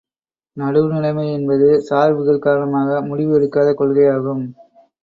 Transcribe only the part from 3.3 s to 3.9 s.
எடுக்காத